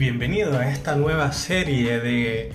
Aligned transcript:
Bienvenido 0.00 0.58
a 0.58 0.66
esta 0.66 0.96
nueva 0.96 1.30
serie 1.30 2.00
de 2.00 2.50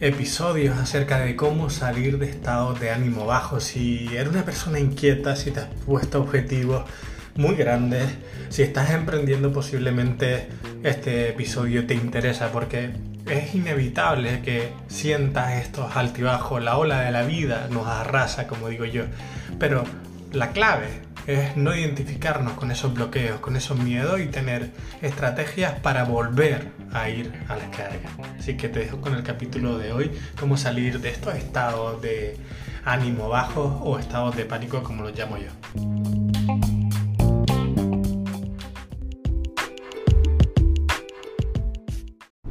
episodios 0.00 0.78
acerca 0.78 1.18
de 1.18 1.36
cómo 1.36 1.68
salir 1.68 2.16
de 2.18 2.24
estados 2.24 2.80
de 2.80 2.90
ánimo 2.90 3.26
bajo. 3.26 3.60
Si 3.60 4.08
eres 4.14 4.28
una 4.28 4.46
persona 4.46 4.80
inquieta, 4.80 5.36
si 5.36 5.50
te 5.50 5.60
has 5.60 5.66
puesto 5.84 6.22
objetivos 6.22 6.86
muy 7.34 7.54
grandes, 7.54 8.06
si 8.48 8.62
estás 8.62 8.92
emprendiendo 8.92 9.52
posiblemente 9.52 10.48
este 10.84 11.28
episodio 11.28 11.86
te 11.86 11.92
interesa 11.92 12.50
porque 12.50 12.92
es 13.26 13.54
inevitable 13.54 14.40
que 14.40 14.70
sientas 14.88 15.52
estos 15.52 15.98
altibajos, 15.98 16.64
la 16.64 16.78
ola 16.78 17.02
de 17.02 17.10
la 17.10 17.24
vida 17.24 17.68
nos 17.70 17.86
arrasa, 17.86 18.46
como 18.46 18.70
digo 18.70 18.86
yo. 18.86 19.02
Pero 19.58 19.84
la 20.32 20.50
clave 20.50 21.06
es 21.26 21.56
no 21.56 21.74
identificarnos 21.74 22.52
con 22.52 22.70
esos 22.70 22.94
bloqueos, 22.94 23.40
con 23.40 23.56
esos 23.56 23.78
miedos 23.78 24.20
y 24.20 24.26
tener 24.26 24.70
estrategias 25.02 25.78
para 25.80 26.04
volver 26.04 26.68
a 26.92 27.08
ir 27.08 27.32
a 27.48 27.56
la 27.56 27.68
carga. 27.70 28.10
Así 28.38 28.56
que 28.56 28.68
te 28.68 28.80
dejo 28.80 29.00
con 29.00 29.14
el 29.14 29.22
capítulo 29.22 29.76
de 29.78 29.92
hoy, 29.92 30.12
cómo 30.38 30.56
salir 30.56 31.00
de 31.00 31.10
estos 31.10 31.34
estados 31.34 32.00
de 32.00 32.36
ánimo 32.84 33.28
bajo 33.28 33.62
o 33.84 33.98
estados 33.98 34.36
de 34.36 34.44
pánico 34.44 34.82
como 34.82 35.02
los 35.02 35.18
llamo 35.18 35.36
yo. 35.38 35.50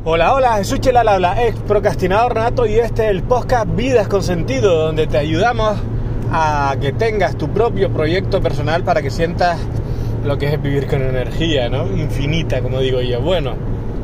Hola, 0.07 0.33
hola, 0.33 0.57
Jesús 0.57 0.81
Chelal 0.81 1.07
habla, 1.07 1.47
ex 1.47 1.57
procrastinador 1.61 2.35
nato 2.35 2.67
y 2.67 2.75
este 2.75 3.05
es 3.05 3.09
el 3.09 3.23
podcast 3.23 3.75
Vidas 3.75 4.07
con 4.07 4.21
Sentido, 4.21 4.85
donde 4.85 5.07
te 5.07 5.17
ayudamos 5.17 5.79
a 6.37 6.75
que 6.81 6.91
tengas 6.91 7.37
tu 7.37 7.47
propio 7.47 7.89
proyecto 7.91 8.41
personal 8.41 8.83
para 8.83 9.01
que 9.01 9.09
sientas 9.09 9.57
lo 10.25 10.37
que 10.37 10.53
es 10.53 10.61
vivir 10.61 10.85
con 10.85 11.01
energía, 11.01 11.69
¿no? 11.69 11.87
Infinita, 11.87 12.61
como 12.61 12.81
digo 12.81 12.99
yo. 12.99 13.21
Bueno, 13.21 13.53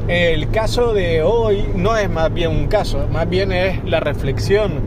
el 0.07 0.49
caso 0.49 0.93
de 0.93 1.23
hoy 1.23 1.65
no 1.75 1.97
es 1.97 2.09
más 2.09 2.33
bien 2.33 2.51
un 2.51 2.67
caso, 2.67 3.05
más 3.11 3.29
bien 3.29 3.51
es 3.51 3.83
la 3.83 3.99
reflexión 3.99 4.79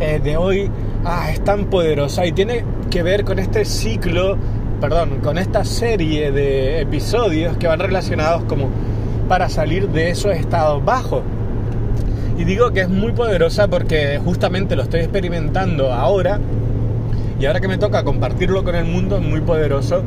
eh, 0.00 0.20
de 0.24 0.38
hoy. 0.38 0.70
Ah, 1.04 1.30
es 1.30 1.44
tan 1.44 1.66
poderosa 1.66 2.24
y 2.24 2.32
tiene 2.32 2.64
que 2.90 3.02
ver 3.02 3.24
con 3.24 3.38
este 3.38 3.66
ciclo, 3.66 4.38
perdón, 4.80 5.20
con 5.22 5.36
esta 5.36 5.66
serie 5.66 6.32
de 6.32 6.80
episodios 6.80 7.58
que 7.58 7.66
van 7.66 7.78
relacionados 7.78 8.44
como 8.44 8.70
para 9.28 9.50
salir 9.50 9.90
de 9.90 10.08
esos 10.08 10.34
estados 10.34 10.82
bajos. 10.82 11.22
Y 12.38 12.44
digo 12.44 12.70
que 12.70 12.80
es 12.80 12.88
muy 12.88 13.12
poderosa 13.12 13.68
porque 13.68 14.18
justamente 14.24 14.76
lo 14.76 14.82
estoy 14.84 15.00
experimentando 15.00 15.92
ahora 15.92 16.40
y 17.38 17.46
ahora 17.46 17.60
que 17.60 17.68
me 17.68 17.78
toca 17.78 18.02
compartirlo 18.04 18.64
con 18.64 18.74
el 18.74 18.84
mundo, 18.84 19.16
es 19.18 19.22
muy 19.22 19.40
poderoso, 19.40 20.02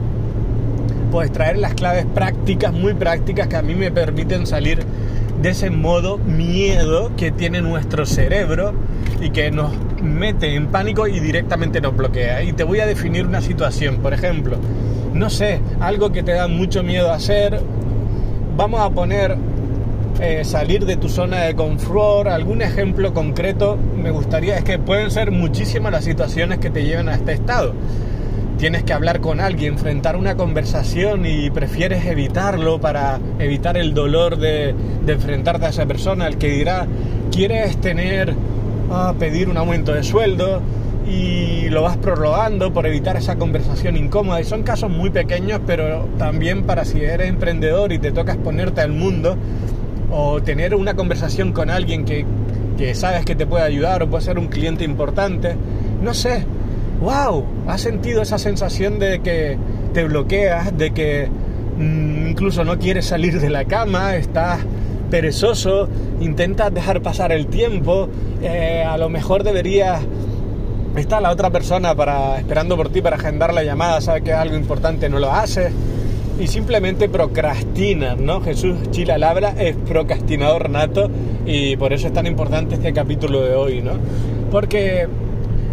pues 1.11 1.31
traer 1.31 1.57
las 1.57 1.73
claves 1.73 2.05
prácticas, 2.05 2.73
muy 2.73 2.93
prácticas, 2.93 3.47
que 3.47 3.55
a 3.55 3.61
mí 3.61 3.75
me 3.75 3.91
permiten 3.91 4.47
salir 4.47 4.83
de 5.41 5.49
ese 5.49 5.69
modo 5.69 6.17
miedo 6.17 7.11
que 7.15 7.31
tiene 7.31 7.61
nuestro 7.61 8.05
cerebro 8.05 8.73
y 9.21 9.29
que 9.29 9.51
nos 9.51 9.71
mete 10.01 10.55
en 10.55 10.67
pánico 10.67 11.07
y 11.07 11.19
directamente 11.19 11.81
nos 11.81 11.95
bloquea. 11.95 12.43
Y 12.43 12.53
te 12.53 12.63
voy 12.63 12.79
a 12.79 12.85
definir 12.85 13.25
una 13.25 13.41
situación, 13.41 13.97
por 13.97 14.13
ejemplo, 14.13 14.57
no 15.13 15.29
sé, 15.29 15.59
algo 15.79 16.11
que 16.11 16.23
te 16.23 16.33
da 16.33 16.47
mucho 16.47 16.83
miedo 16.83 17.11
hacer, 17.11 17.61
vamos 18.57 18.81
a 18.81 18.89
poner 18.89 19.37
eh, 20.21 20.43
salir 20.43 20.85
de 20.85 20.97
tu 20.97 21.07
zona 21.07 21.41
de 21.41 21.55
confort, 21.55 22.29
algún 22.29 22.61
ejemplo 22.61 23.13
concreto 23.13 23.77
me 23.77 24.11
gustaría, 24.11 24.57
es 24.57 24.63
que 24.63 24.77
pueden 24.77 25.11
ser 25.11 25.31
muchísimas 25.31 25.91
las 25.91 26.03
situaciones 26.03 26.59
que 26.59 26.69
te 26.69 26.83
llevan 26.83 27.09
a 27.09 27.15
este 27.15 27.33
estado. 27.33 27.73
Tienes 28.57 28.83
que 28.83 28.91
hablar 28.91 29.21
con 29.21 29.39
alguien, 29.39 29.73
enfrentar 29.73 30.17
una 30.17 30.35
conversación 30.35 31.25
y 31.25 31.49
prefieres 31.49 32.05
evitarlo 32.05 32.81
para 32.81 33.19
evitar 33.39 33.77
el 33.77 33.93
dolor 33.93 34.37
de, 34.37 34.75
enfrentarte 35.07 35.67
a 35.67 35.69
esa 35.69 35.85
persona, 35.85 36.27
el 36.27 36.37
que 36.37 36.49
dirá, 36.49 36.85
quieres 37.31 37.77
tener, 37.77 38.35
ah, 38.91 39.13
pedir 39.17 39.47
un 39.47 39.55
aumento 39.55 39.93
de 39.93 40.03
sueldo, 40.03 40.61
y 41.09 41.69
lo 41.69 41.81
vas 41.81 41.97
prorrogando 41.97 42.71
por 42.71 42.85
evitar 42.85 43.17
esa 43.17 43.37
conversación 43.37 43.97
incómoda. 43.97 44.41
Y 44.41 44.43
son 44.43 44.63
casos 44.63 44.91
muy 44.91 45.09
pequeños, 45.09 45.61
pero 45.65 46.07
también 46.17 46.63
para 46.63 46.85
si 46.85 47.01
eres 47.01 47.29
emprendedor 47.29 47.91
y 47.91 47.99
te 47.99 48.11
toca 48.11 48.33
exponerte 48.33 48.81
al 48.81 48.91
mundo, 48.91 49.35
o 50.11 50.41
tener 50.41 50.75
una 50.75 50.95
conversación 50.95 51.53
con 51.53 51.69
alguien 51.69 52.05
que, 52.05 52.25
sabes 52.93 53.25
que 53.25 53.35
te 53.35 53.45
puede 53.45 53.63
ayudar 53.63 54.03
o 54.03 54.09
puede 54.09 54.23
ser 54.23 54.39
un 54.39 54.47
cliente 54.47 54.83
importante. 54.83 55.55
No 56.01 56.13
sé, 56.13 56.45
wow, 57.01 57.45
has 57.67 57.81
sentido 57.81 58.21
esa 58.21 58.37
sensación 58.37 58.99
de 58.99 59.19
que 59.19 59.57
te 59.93 60.03
bloqueas, 60.03 60.77
de 60.77 60.91
que 60.91 61.29
mm, 61.77 62.27
incluso 62.29 62.63
no 62.63 62.79
quieres 62.79 63.05
salir 63.05 63.39
de 63.39 63.49
la 63.49 63.65
cama, 63.65 64.15
estás 64.15 64.59
perezoso, 65.09 65.89
intentas 66.19 66.73
dejar 66.73 67.01
pasar 67.01 67.31
el 67.31 67.47
tiempo, 67.47 68.07
eh, 68.41 68.83
a 68.87 68.97
lo 68.97 69.09
mejor 69.09 69.43
deberías 69.43 70.01
estar 70.95 71.21
la 71.21 71.31
otra 71.31 71.49
persona 71.49 71.95
para 71.95 72.37
esperando 72.37 72.75
por 72.75 72.89
ti 72.89 73.01
para 73.01 73.15
agendar 73.15 73.53
la 73.53 73.63
llamada, 73.63 74.01
sabe 74.01 74.21
que 74.21 74.31
es 74.31 74.37
algo 74.37 74.55
importante, 74.55 75.09
no 75.09 75.19
lo 75.19 75.31
haces 75.31 75.71
y 76.39 76.47
simplemente 76.47 77.09
procrastinan, 77.09 78.25
¿no? 78.25 78.41
Jesús 78.41 78.75
Chila 78.91 79.17
Labra 79.17 79.53
es 79.59 79.75
procrastinador 79.75 80.69
nato 80.69 81.09
y 81.45 81.75
por 81.75 81.91
eso 81.91 82.07
es 82.07 82.13
tan 82.13 82.25
importante 82.25 82.75
este 82.75 82.93
capítulo 82.93 83.41
de 83.41 83.55
hoy, 83.55 83.81
¿no? 83.81 83.91
Porque 84.49 85.07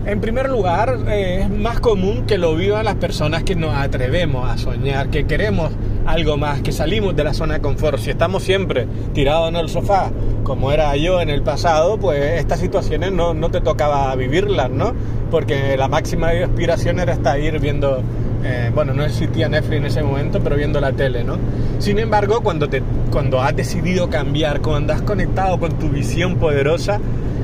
en 0.06 0.21
primer 0.21 0.49
lugar 0.49 0.99
eh, 1.09 1.41
es 1.43 1.50
más 1.50 1.81
común 1.81 2.26
que 2.26 2.37
lo 2.38 2.55
vivan 2.56 2.84
las 2.84 2.97
personas 2.97 3.44
que 3.44 3.55
nos 3.55 3.75
atrevemos 3.75 4.49
a 4.49 4.59
soñar, 4.59 5.09
que 5.10 5.26
queremos 5.26 5.71
algo 6.05 6.37
más, 6.37 6.62
que 6.62 6.72
salimos 6.72 7.16
de 7.16 7.25
la 7.25 7.34
zona 7.34 7.55
de 7.55 7.60
confort. 7.60 7.99
Si 7.99 8.10
estamos 8.10 8.43
siempre 8.43 8.87
tirados 9.15 9.49
en 9.49 9.56
el 9.56 9.69
sofá, 9.69 10.10
como 10.44 10.71
era 10.72 10.97
yo 10.97 11.21
en 11.21 11.31
el 11.31 11.43
pasado, 11.43 11.99
pues 11.99 12.41
estas 12.41 12.60
situaciones 12.60 13.12
no, 13.12 13.34
no 13.34 13.50
te 13.50 13.60
tocaba 13.60 14.15
vivirlas, 14.15 14.71
¿no? 14.71 14.94
Porque 15.31 15.76
la 15.76 15.88
máxima 15.88 16.28
aspiración 16.28 17.00
era 17.00 17.12
estar 17.12 17.41
viendo 17.60 18.00
eh, 18.45 18.71
bueno, 18.75 18.93
no 18.93 19.05
existía 19.05 19.49
Netflix 19.49 19.77
en 19.77 19.87
ese 19.87 20.03
momento, 20.03 20.41
pero 20.43 20.57
viendo 20.57 20.81
la 20.81 20.93
tele, 20.93 21.25
¿no? 21.25 21.37
Sin 21.79 21.99
embargo, 21.99 22.41
cuando, 22.43 22.69
te, 22.69 22.83
cuando 23.11 23.41
has 23.41 23.55
decidido 23.55 24.09
cambiar, 24.09 24.61
cuando 24.61 24.93
has 24.93 25.03
conectado 25.03 25.59
con 25.59 25.79
tu 25.79 25.89
visión 25.89 26.37
poderosa, 26.37 27.01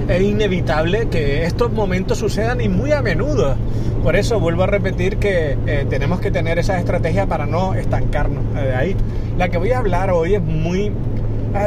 es 0.09 0.23
inevitable 0.23 1.09
que 1.09 1.45
estos 1.45 1.73
momentos 1.73 2.19
sucedan 2.19 2.61
y 2.61 2.69
muy 2.69 2.93
a 2.93 3.03
menudo. 3.03 3.57
Por 4.03 4.17
eso 4.17 4.41
vuelvo 4.41 4.65
a 4.65 4.67
repetir 4.67 5.19
que 5.19 5.57
eh, 5.67 5.87
tenemos 5.89 6.21
que 6.21 6.31
tener 6.31 6.59
esa 6.59 6.79
estrategia 6.79 7.27
para 7.27 7.47
no 7.47 7.75
estancarnos. 7.75 8.55
De 8.55 8.69
eh, 8.69 8.75
ahí, 8.75 8.97
la 9.39 9.49
que 9.49 9.59
voy 9.59 9.71
a 9.71 9.79
hablar 9.79 10.11
hoy 10.11 10.35
es 10.35 10.43
muy, 10.43 10.93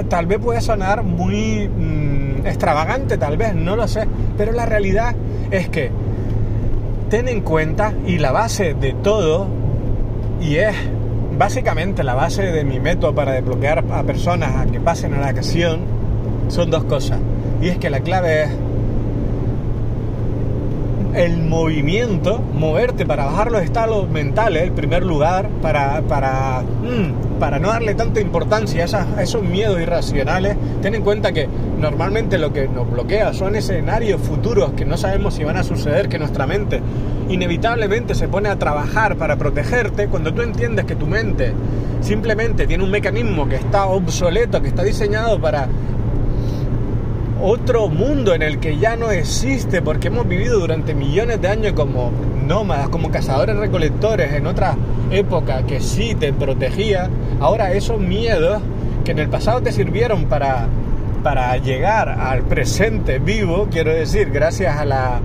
tal 0.10 0.26
vez 0.26 0.40
puede 0.40 0.62
sonar 0.62 1.04
muy 1.04 1.70
mm, 1.70 2.46
extravagante, 2.46 3.18
tal 3.18 3.38
vez, 3.38 3.56
no 3.56 3.76
lo 3.76 3.88
sé, 3.88 4.06
pero 4.38 4.52
la 4.52 4.66
realidad 4.66 5.16
es 5.52 5.70
que 5.70 5.92
ten 7.16 7.30
en 7.30 7.40
cuenta 7.44 7.94
y 8.06 8.18
la 8.18 8.34
base 8.34 8.74
de 8.74 8.92
todo, 8.92 9.48
y 10.42 10.58
es 10.58 10.76
básicamente 11.38 12.04
la 12.04 12.14
base 12.14 12.42
de 12.44 12.66
mi 12.66 12.82
método 12.82 13.16
para 13.16 13.32
desbloquear 13.32 13.86
a 13.90 14.04
personas 14.04 14.54
a 14.58 14.66
que 14.70 14.82
pasen 14.82 15.14
a 15.14 15.22
la 15.22 15.28
acción, 15.28 15.80
son 16.50 16.70
dos 16.70 16.84
cosas. 16.84 17.20
Y 17.62 17.70
es 17.70 17.78
que 17.78 17.90
la 17.90 18.02
clave 18.02 18.44
es 18.44 18.50
el 21.16 21.38
movimiento, 21.38 22.40
moverte 22.40 23.06
para 23.06 23.26
bajar 23.26 23.52
los 23.52 23.62
estados 23.62 24.10
mentales, 24.10 24.68
en 24.68 24.76
primer 24.76 25.04
lugar, 25.04 25.50
para, 25.62 26.02
para, 26.02 26.62
mm, 26.62 27.40
para 27.40 27.58
no 27.58 27.70
darle 27.70 27.96
tanta 27.96 28.20
importancia 28.20 28.86
a, 28.86 29.22
esos 29.22 29.44
miedos 29.44 29.80
irracionales. 29.80 30.58
Ten 30.82 30.96
en 30.96 31.04
cuenta 31.04 31.32
que 31.32 31.48
normalmente 31.80 32.38
lo 32.38 32.52
que 32.52 32.68
nos 32.68 32.90
bloquea 32.92 33.34
son 33.34 33.56
escenarios 33.56 34.22
futuros 34.22 34.74
que 34.74 34.86
no 34.86 34.98
sabemos 34.98 35.36
si 35.36 35.44
van 35.44 35.58
a 35.58 35.64
suceder, 35.64 36.10
que 36.10 36.20
nuestra 36.20 36.46
mente 36.46 36.82
inevitablemente 37.30 38.14
se 38.14 38.28
pone 38.28 38.50
a 38.50 38.58
trabajar 38.58 39.16
para 39.16 39.38
protegerte. 39.38 40.08
Cuando 40.08 40.34
tú 40.34 40.42
entiendes 40.42 40.86
que 40.86 40.96
tu 40.96 41.08
mente 41.08 41.54
simplemente 42.02 42.68
tiene 42.68 42.84
un 42.84 42.92
mecanismo 42.92 43.48
que 43.48 43.56
está 43.56 43.86
obsoleto, 43.86 44.62
que 44.62 44.68
está 44.68 44.84
diseñado 44.84 45.40
para 45.40 45.68
otro 47.42 47.90
mundo 47.90 48.34
en 48.34 48.42
el 48.42 48.60
que 48.60 48.78
ya 48.78 48.96
no 48.96 49.12
existe 49.12 49.82
porque 49.82 50.08
hemos 50.08 50.28
vivido 50.28 50.60
durante 50.60 50.94
millones 50.94 51.42
de 51.42 51.48
años 51.48 51.74
como 51.74 52.12
nómadas, 52.46 52.90
como 52.90 53.12
cazadores 53.12 53.56
recolectores 53.58 54.34
en 54.34 54.48
otra 54.48 54.76
época 55.12 55.64
que 55.64 55.82
sí 55.82 56.16
te 56.16 56.34
protegía, 56.34 57.10
ahora 57.40 57.74
esos 57.74 58.00
miedos 58.00 58.62
que 59.04 59.12
en 59.12 59.20
el 59.20 59.30
pasado 59.30 59.62
te 59.62 59.72
sirvieron 59.72 60.26
para, 60.26 60.68
para 61.24 61.58
llegar 61.58 62.10
al 62.10 62.44
presente 62.44 63.20
vivo, 63.20 63.68
quiero 63.72 63.94
decir, 63.94 64.32
gracias 64.32 64.78
a 64.78 64.86
la... 64.86 65.20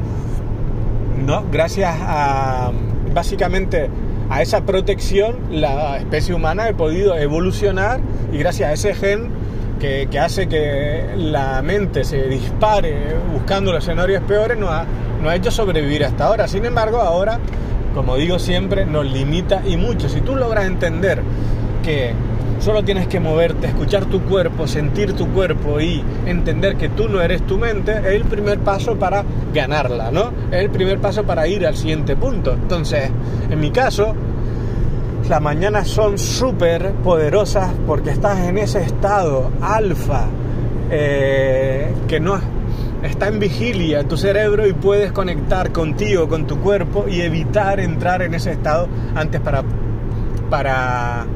No, 1.25 1.45
gracias 1.51 1.95
a 2.01 2.73
básicamente 3.13 3.91
a 4.31 4.43
esa 4.43 4.65
protección 4.65 5.37
la 5.51 5.99
especie 5.99 6.35
humana 6.35 6.67
ha 6.67 6.73
podido 6.73 7.17
evolucionar 7.19 8.01
y 8.33 8.39
gracias 8.39 8.71
a 8.71 8.73
ese 8.73 8.95
gen 8.95 9.29
que, 9.81 10.09
hace 10.21 10.47
que 10.47 11.07
la 11.17 11.61
mente 11.63 12.05
se 12.05 12.29
dispare 12.29 13.17
buscando 13.33 13.73
los 13.73 13.83
escenarios 13.83 14.23
peores, 14.23 14.57
nos 14.57 14.71
ha, 14.71 14.85
ha 15.27 15.35
hecho 15.35 15.51
sobrevivir 15.51 16.05
hasta 16.05 16.27
ahora. 16.27 16.47
Sin 16.47 16.65
embargo, 16.65 16.99
ahora, 16.99 17.41
como 17.95 18.17
digo 18.17 18.39
siempre, 18.39 18.87
nos 18.87 19.11
limita 19.11 19.63
y 19.67 19.77
mucho. 19.77 20.09
Si 20.09 20.21
tú 20.21 20.37
logras 20.37 20.67
entender 20.67 21.23
que 21.83 22.15
Solo 22.61 22.85
tienes 22.85 23.09
que 23.09 23.21
moverte, 23.21 23.69
escuchar 23.69 24.05
tu 24.05 24.21
cuerpo, 24.21 24.67
sentir 24.67 25.15
tu 25.15 25.29
cuerpo 25.29 25.81
y 25.81 26.05
entender 26.27 26.77
que 26.77 26.91
tú 26.91 27.09
no 27.09 27.23
eres 27.23 27.47
tu 27.47 27.57
mente, 27.57 27.97
es 27.97 28.05
el 28.05 28.25
primer 28.25 28.59
paso 28.59 28.99
para 28.99 29.25
ganarla, 29.55 30.11
¿no? 30.11 30.31
Es 30.51 30.61
el 30.61 30.69
primer 30.69 30.99
paso 30.99 31.25
para 31.25 31.49
ir 31.49 31.67
al 31.67 31.75
siguiente 31.75 32.17
punto. 32.17 32.53
Entonces, 32.53 33.11
en 33.49 33.59
mi 33.59 33.71
caso, 33.71 34.15
las 35.29 35.41
mañanas 35.41 35.89
son 35.89 36.19
súper 36.19 36.93
poderosas 37.05 37.71
porque 37.87 38.11
estás 38.11 38.39
en 38.41 38.59
ese 38.59 38.83
estado 38.83 39.51
alfa 39.61 40.27
eh, 40.91 41.93
que 42.09 42.19
no 42.19 42.41
está 43.03 43.29
en 43.29 43.39
vigilia 43.39 44.05
tu 44.05 44.17
cerebro 44.17 44.67
y 44.67 44.73
puedes 44.73 45.13
conectar 45.13 45.73
contigo, 45.73 46.29
con 46.29 46.47
tu 46.47 46.59
cuerpo 46.59 47.07
y 47.09 47.21
evitar 47.23 47.81
entrar 47.81 48.23
en 48.23 48.35
ese 48.35 48.53
estado 48.53 48.89
antes 49.15 49.41
para, 49.41 49.63
para 50.51 51.27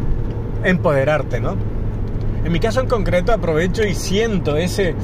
empoderarte, 0.63 1.41
¿no? 1.41 1.57
En 2.45 2.53
mi 2.53 2.61
caso 2.61 2.81
en 2.81 2.87
concreto 2.87 3.33
aprovecho 3.33 3.85
y 3.85 3.95
siento 3.95 4.57
ese, 4.57 4.95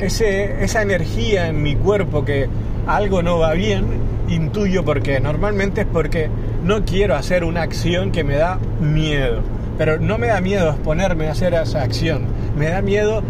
ese, 0.00 0.64
esa 0.64 0.82
energía 0.82 1.48
en 1.48 1.62
mi 1.62 1.76
cuerpo 1.76 2.24
que 2.24 2.48
algo 2.86 3.22
no 3.22 3.38
va 3.38 3.52
bien, 3.52 3.84
intuyo 4.28 4.84
porque 4.84 5.20
normalmente 5.20 5.82
es 5.82 5.86
porque 5.86 6.28
no 6.64 6.84
quiero 6.84 7.14
hacer 7.14 7.44
una 7.44 7.62
acción 7.62 8.10
que 8.10 8.24
me 8.24 8.36
da 8.36 8.58
miedo. 8.80 9.40
Pero 9.76 9.98
no 9.98 10.18
me 10.18 10.28
da 10.28 10.40
miedo 10.40 10.70
exponerme 10.70 11.28
a 11.28 11.32
hacer 11.32 11.54
esa 11.54 11.82
acción, 11.82 12.22
me 12.56 12.68
da 12.68 12.82
miedo 12.82 13.22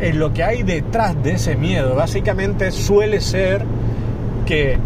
en 0.00 0.18
lo 0.18 0.32
que 0.32 0.44
hay 0.44 0.62
detrás 0.62 1.20
de 1.22 1.32
ese 1.32 1.56
miedo. 1.56 1.96
Básicamente 1.96 2.70
suele 2.70 3.20
ser 3.20 3.64
que 4.46 4.78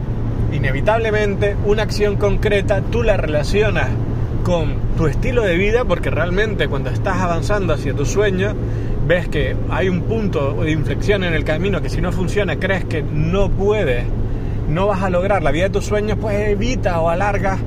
inevitablemente 0.52 1.56
una 1.64 1.82
acción 1.82 2.16
concreta 2.16 2.80
tú 2.80 3.02
la 3.02 3.16
relacionas 3.16 3.88
con 4.42 4.74
tu 4.96 5.06
estilo 5.06 5.42
de 5.42 5.56
vida 5.56 5.84
porque 5.84 6.10
realmente 6.10 6.68
cuando 6.68 6.90
estás 6.90 7.18
avanzando 7.18 7.74
hacia 7.74 7.94
tu 7.94 8.04
sueño 8.04 8.54
ves 9.06 9.28
que 9.28 9.56
hay 9.70 9.88
un 9.88 10.02
punto 10.02 10.54
de 10.64 10.72
inflexión 10.72 11.24
en 11.24 11.34
el 11.34 11.44
camino 11.44 11.80
que 11.80 11.88
si 11.88 12.00
no 12.00 12.12
funciona 12.12 12.56
crees 12.56 12.84
que 12.84 13.02
no 13.02 13.50
puedes, 13.50 14.04
no 14.68 14.86
vas 14.86 15.02
a 15.02 15.10
lograr 15.10 15.42
la 15.42 15.50
vida 15.50 15.64
de 15.64 15.70
tus 15.70 15.84
sueños, 15.84 16.18
pues 16.20 16.48
evita 16.48 17.00
o 17.00 17.08
alarga 17.08 17.58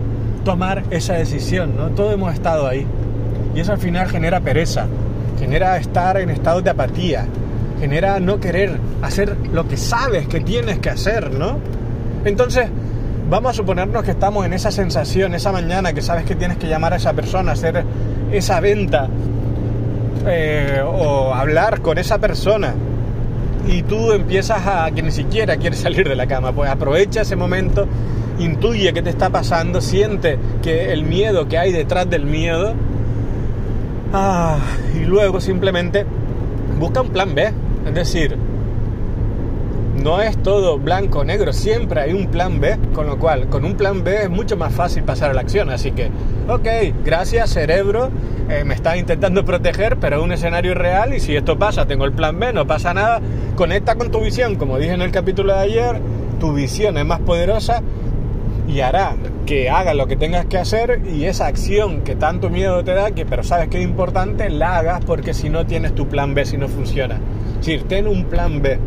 tomar 0.46 0.84
esa 0.92 1.16
decisión, 1.16 1.76
¿no? 1.76 1.90
Todos 1.90 2.14
hemos 2.14 2.34
estado 2.34 2.68
ahí. 2.68 2.88
Y 3.54 3.60
eso 3.60 3.74
al 3.74 3.80
final 3.80 4.08
genera 4.08 4.40
pereza, 4.40 4.86
genera 5.38 5.76
estar 5.76 6.18
en 6.18 6.30
estado 6.30 6.62
de 6.62 6.70
apatía, 6.70 7.26
genera 7.82 8.22
no 8.22 8.40
querer 8.40 8.80
hacer 9.02 9.36
lo 9.52 9.68
que 9.68 9.76
sabes 9.76 10.28
que 10.28 10.40
tienes 10.40 10.80
que 10.80 10.90
hacer, 10.90 11.32
¿no? 11.32 11.58
Entonces, 12.24 12.70
vamos 13.30 13.52
a 13.52 13.54
suponernos 13.54 14.04
que 14.04 14.12
estamos 14.12 14.46
en 14.46 14.54
esa 14.54 14.72
sensación, 14.72 15.34
esa 15.34 15.52
mañana 15.52 15.92
que 15.92 16.02
sabes 16.02 16.24
que 16.24 16.36
tienes 16.36 16.58
que 16.58 16.68
llamar 16.68 16.94
a 16.94 16.96
esa 16.96 17.14
persona, 17.14 17.52
hacer 17.52 17.84
esa 18.32 18.62
venta 18.62 19.10
eh, 20.28 20.82
o 20.86 21.34
hablar 21.34 21.82
con 21.82 21.98
esa 21.98 22.20
persona 22.20 22.74
y 23.68 23.84
tú 23.84 24.12
empiezas 24.12 24.66
a 24.66 24.92
que 24.92 25.02
ni 25.02 25.12
siquiera 25.12 25.58
quieres 25.58 25.80
salir 25.80 26.08
de 26.08 26.16
la 26.16 26.28
cama, 26.28 26.52
pues 26.52 26.70
aprovecha 26.70 27.22
ese 27.22 27.36
momento, 27.36 27.88
intuye 28.40 28.94
qué 28.94 29.02
te 29.02 29.10
está 29.10 29.30
pasando, 29.30 29.82
siente 29.82 30.38
que 30.62 30.92
el 30.92 31.04
miedo 31.04 31.48
que 31.48 31.58
hay 31.58 31.72
detrás 31.72 32.10
del 32.10 32.26
miedo. 32.26 32.74
Ah, 34.14 34.58
y 34.96 35.06
luego 35.06 35.42
simplemente 35.42 36.06
busca 36.80 37.02
un 37.02 37.10
plan 37.10 37.34
B, 37.34 37.52
es 37.88 37.94
decir, 37.94 38.38
no 40.02 40.22
es 40.22 40.42
todo 40.44 40.78
blanco 40.78 41.20
o 41.20 41.24
negro, 41.24 41.54
siempre 41.54 42.02
hay 42.02 42.14
un 42.14 42.28
plan 42.28 42.60
B, 42.60 42.78
con 42.94 43.08
lo 43.08 43.18
cual 43.18 43.48
con 43.50 43.66
un 43.66 43.76
plan 43.76 44.04
B 44.04 44.24
es 44.24 44.30
mucho 44.30 44.58
más 44.58 44.74
fácil 44.74 45.04
pasar 45.04 45.32
a 45.32 45.34
la 45.34 45.42
acción. 45.42 45.70
Así 45.70 45.92
que, 45.92 46.10
ok, 46.48 46.68
gracias 47.04 47.52
cerebro, 47.52 48.10
eh, 48.50 48.64
me 48.66 48.74
está 48.74 48.98
intentando 48.98 49.46
proteger, 49.46 49.98
pero 49.98 50.18
es 50.18 50.24
un 50.24 50.32
escenario 50.32 50.74
real 50.74 51.14
y 51.14 51.20
si 51.20 51.36
esto 51.36 51.58
pasa, 51.58 51.86
tengo 51.86 52.06
el 52.06 52.12
plan 52.12 52.40
B, 52.40 52.54
no 52.54 52.68
pasa 52.68 52.94
nada, 52.94 53.22
conecta 53.56 53.96
con 53.96 54.12
tu 54.12 54.20
visión, 54.20 54.56
como 54.56 54.78
dije 54.78 54.94
en 54.94 55.02
el 55.02 55.12
capítulo 55.12 55.54
de 55.54 55.60
ayer, 55.60 56.02
tu 56.40 56.54
visión 56.54 56.98
es 56.98 57.06
más 57.06 57.22
poderosa 57.22 57.82
y 58.68 58.82
hará 58.82 59.16
que 59.46 59.70
hagas 59.70 59.96
lo 59.96 60.08
que 60.08 60.16
tengas 60.16 60.46
que 60.46 60.58
hacer 60.58 61.02
y 61.08 61.26
esa 61.26 61.48
acción 61.48 62.02
que 62.02 62.16
tanto 62.16 62.50
miedo 62.50 62.84
te 62.84 62.94
da, 62.94 63.12
que 63.12 63.26
pero 63.26 63.44
sabes 63.44 63.70
que 63.70 63.78
es 63.78 63.84
importante, 63.84 64.50
la 64.50 64.78
hagas 64.78 65.06
porque 65.06 65.34
si 65.34 65.50
no 65.50 65.66
tienes 65.66 65.94
tu 65.94 66.08
plan 66.08 66.34
B, 66.34 66.46
si 66.46 66.58
no 66.58 66.68
funciona. 66.68 67.20
Es 67.60 67.66
decir, 67.66 67.84
ten 67.88 68.08
un 68.08 68.26
plan 68.26 68.62
B 68.62 68.80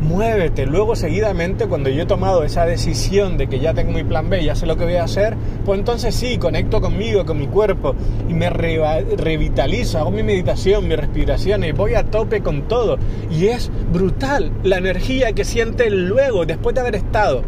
muévete. 0.00 0.66
Luego, 0.66 0.96
seguidamente, 0.96 1.66
cuando 1.66 1.90
yo 1.90 2.02
he 2.02 2.06
tomado 2.06 2.44
esa 2.44 2.66
decisión 2.66 3.36
de 3.36 3.48
que 3.48 3.60
ya 3.60 3.74
tengo 3.74 3.92
mi 3.92 4.04
plan 4.04 4.30
B, 4.30 4.44
ya 4.44 4.54
sé 4.54 4.66
lo 4.66 4.76
que 4.76 4.84
voy 4.84 4.96
a 4.96 5.04
hacer, 5.04 5.36
pues 5.64 5.78
entonces 5.78 6.14
sí, 6.14 6.38
conecto 6.38 6.80
conmigo, 6.80 7.24
con 7.24 7.38
mi 7.38 7.46
cuerpo 7.46 7.94
y 8.28 8.34
me 8.34 8.50
revitalizo, 8.50 9.98
hago 9.98 10.10
mi 10.10 10.22
meditación, 10.22 10.88
mi 10.88 10.96
respiración 10.96 11.64
y 11.64 11.72
voy 11.72 11.94
a 11.94 12.04
tope 12.04 12.42
con 12.42 12.68
todo. 12.68 12.98
Y 13.30 13.46
es 13.46 13.70
brutal 13.92 14.52
la 14.62 14.78
energía 14.78 15.32
que 15.32 15.44
sientes 15.44 15.92
luego, 15.92 16.46
después 16.46 16.74
de 16.74 16.80
haber 16.80 16.94
estado 16.94 17.42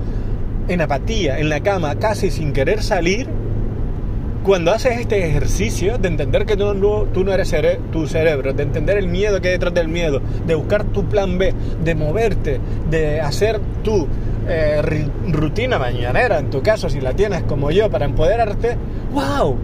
en 0.68 0.80
apatía, 0.80 1.38
en 1.38 1.48
la 1.48 1.60
cama, 1.60 1.96
casi 1.96 2.30
sin 2.30 2.52
querer 2.52 2.82
salir 2.82 3.39
cuando 4.44 4.72
haces 4.72 5.00
este 5.00 5.28
ejercicio 5.28 5.98
de 5.98 6.08
entender 6.08 6.46
que 6.46 6.56
tú 6.56 6.72
no, 6.74 7.04
tú 7.04 7.30
eres 7.30 7.54
tu 7.92 8.06
cerebro, 8.06 8.52
de 8.52 8.62
entender 8.62 8.96
el 8.96 9.08
miedo 9.08 9.40
que 9.40 9.48
hay 9.48 9.54
detrás 9.54 9.74
del 9.74 9.88
miedo, 9.88 10.20
de 10.46 10.54
buscar 10.54 10.84
tu 10.84 11.04
plan 11.04 11.38
B, 11.38 11.54
de 11.84 11.94
moverte, 11.94 12.60
de 12.88 13.20
hacer 13.20 13.60
tu 13.84 14.06
eh, 14.48 15.08
rutina 15.28 15.78
mañanera, 15.78 16.38
en 16.38 16.50
tu 16.50 16.62
caso, 16.62 16.88
si 16.88 17.00
la 17.00 17.12
tienes 17.12 17.42
como 17.42 17.70
yo, 17.70 17.90
para 17.90 18.06
empoderarte, 18.06 18.76
¡wow! 19.12 19.56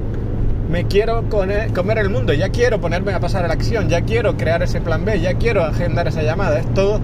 Me 0.71 0.85
quiero 0.87 1.25
comer 1.31 1.99
el 1.99 2.11
mundo, 2.11 2.33
ya 2.33 2.49
quiero 2.49 2.81
ponerme 2.81 3.13
a 3.13 3.21
pasar 3.21 3.45
a 3.45 3.49
la 3.49 3.55
acción, 3.55 3.89
ya 3.89 4.03
quiero 4.03 4.37
crear 4.37 4.63
ese 4.63 4.81
plan 4.81 5.05
B, 5.05 5.21
ya 5.21 5.35
quiero 5.35 5.63
agendar 5.63 6.09
esa 6.09 6.23
llamada. 6.23 6.59
Es 6.59 6.75
todo 6.75 7.01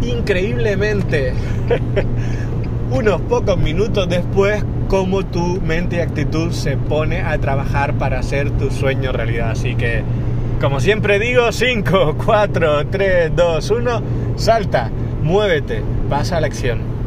increíblemente 0.00 1.34
unos 2.90 3.20
pocos 3.22 3.58
minutos 3.58 4.08
después 4.08 4.64
cómo 4.88 5.24
tu 5.24 5.60
mente 5.60 5.96
y 5.96 6.00
actitud 6.00 6.50
se 6.50 6.76
pone 6.76 7.20
a 7.20 7.38
trabajar 7.38 7.94
para 7.94 8.18
hacer 8.18 8.50
tu 8.52 8.70
sueño 8.70 9.12
realidad. 9.12 9.50
Así 9.50 9.74
que, 9.76 10.02
como 10.60 10.80
siempre 10.80 11.18
digo, 11.18 11.52
5, 11.52 12.16
4, 12.24 12.86
3, 12.86 13.36
2, 13.36 13.70
1, 13.70 14.02
salta, 14.36 14.90
muévete, 15.22 15.82
pasa 16.08 16.38
a 16.38 16.40
la 16.40 16.46
acción. 16.48 16.97